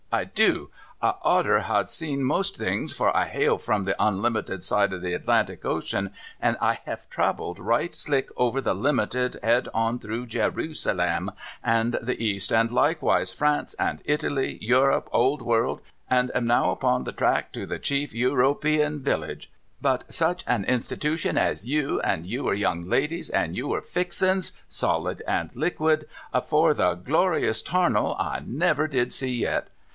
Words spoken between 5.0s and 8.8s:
the Atlantic Ocean, and I haive travelled right slick over the